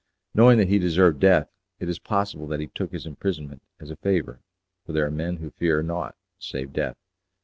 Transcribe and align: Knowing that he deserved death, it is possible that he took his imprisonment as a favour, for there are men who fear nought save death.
Knowing 0.33 0.57
that 0.57 0.67
he 0.67 0.79
deserved 0.79 1.19
death, 1.19 1.47
it 1.77 1.87
is 1.87 1.99
possible 1.99 2.47
that 2.47 2.59
he 2.59 2.65
took 2.65 2.91
his 2.91 3.05
imprisonment 3.05 3.61
as 3.79 3.91
a 3.91 3.95
favour, 3.97 4.41
for 4.83 4.93
there 4.93 5.05
are 5.05 5.11
men 5.11 5.37
who 5.37 5.51
fear 5.51 5.83
nought 5.83 6.15
save 6.39 6.73
death. 6.73 6.97